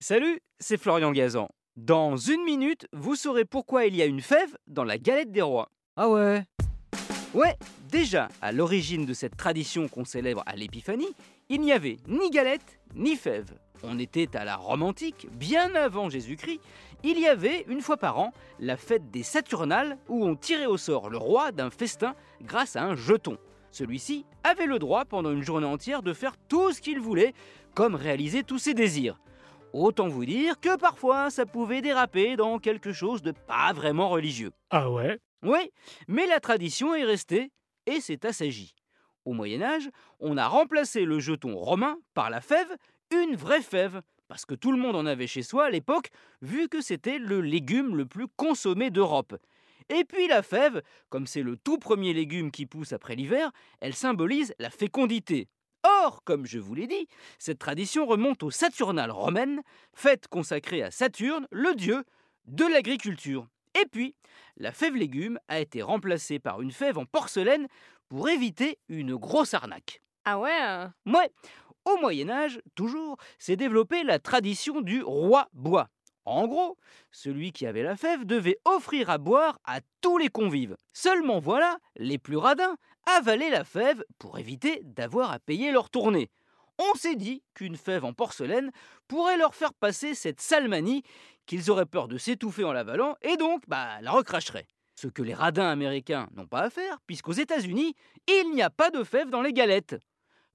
[0.00, 1.48] Salut, c'est Florian Gazan.
[1.74, 5.42] Dans une minute, vous saurez pourquoi il y a une fève dans la galette des
[5.42, 5.70] rois.
[5.96, 6.44] Ah ouais
[7.34, 7.56] Ouais,
[7.90, 11.16] déjà, à l'origine de cette tradition qu'on célèbre à l'Épiphanie,
[11.48, 13.58] il n'y avait ni galette ni fève.
[13.82, 16.60] On était à la Rome antique, bien avant Jésus-Christ.
[17.02, 20.76] Il y avait, une fois par an, la fête des Saturnales où on tirait au
[20.76, 23.36] sort le roi d'un festin grâce à un jeton.
[23.72, 27.34] Celui-ci avait le droit pendant une journée entière de faire tout ce qu'il voulait,
[27.74, 29.18] comme réaliser tous ses désirs.
[29.74, 34.52] Autant vous dire que parfois ça pouvait déraper dans quelque chose de pas vraiment religieux.
[34.70, 35.20] Ah ouais?
[35.42, 35.70] Oui,
[36.08, 37.52] mais la tradition est restée
[37.86, 38.74] et s'est assagie.
[39.26, 42.76] Au Moyen Âge, on a remplacé le jeton romain par la fève,
[43.12, 46.08] une vraie fève, parce que tout le monde en avait chez soi à l'époque,
[46.40, 49.36] vu que c'était le légume le plus consommé d'Europe.
[49.90, 53.94] Et puis la fève, comme c'est le tout premier légume qui pousse après l'hiver, elle
[53.94, 55.48] symbolise la fécondité.
[55.84, 59.62] Or, comme je vous l'ai dit, cette tradition remonte aux Saturnales romaines,
[59.94, 62.04] fête consacrée à Saturne, le dieu
[62.46, 63.46] de l'agriculture.
[63.80, 64.14] Et puis,
[64.56, 67.68] la fève légume a été remplacée par une fève en porcelaine
[68.08, 70.02] pour éviter une grosse arnaque.
[70.24, 71.30] Ah ouais Ouais,
[71.84, 75.88] au Moyen Âge, toujours, s'est développée la tradition du roi bois.
[76.28, 76.76] En gros,
[77.10, 80.76] celui qui avait la fève devait offrir à boire à tous les convives.
[80.92, 82.76] Seulement voilà, les plus radins
[83.16, 86.30] avalaient la fève pour éviter d'avoir à payer leur tournée.
[86.78, 88.70] On s'est dit qu'une fève en porcelaine
[89.08, 91.02] pourrait leur faire passer cette salmanie
[91.46, 94.68] qu'ils auraient peur de s'étouffer en l'avalant et donc bah, la recracherait.
[94.96, 97.94] Ce que les radins américains n'ont pas à faire, puisqu'aux États-Unis,
[98.26, 99.96] il n'y a pas de fève dans les galettes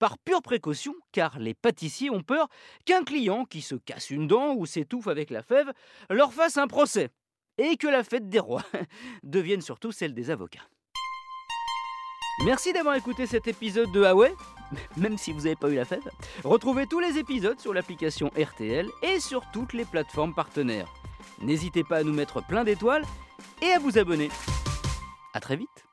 [0.00, 2.48] par pure précaution, car les pâtissiers ont peur
[2.86, 5.70] qu'un client qui se casse une dent ou s'étouffe avec la fève
[6.08, 7.10] leur fasse un procès,
[7.58, 8.64] et que la fête des rois
[9.22, 10.66] devienne surtout celle des avocats.
[12.44, 14.32] Merci d'avoir écouté cet épisode de Huawei,
[14.96, 16.10] même si vous n'avez pas eu la fève.
[16.42, 20.88] Retrouvez tous les épisodes sur l'application RTL et sur toutes les plateformes partenaires.
[21.42, 23.04] N'hésitez pas à nous mettre plein d'étoiles
[23.60, 24.30] et à vous abonner.
[25.34, 25.89] A très vite